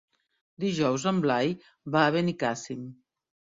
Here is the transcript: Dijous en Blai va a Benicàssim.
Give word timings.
Dijous 0.63 1.05
en 1.11 1.19
Blai 1.27 1.53
va 1.99 2.03
a 2.07 2.17
Benicàssim. 2.19 2.91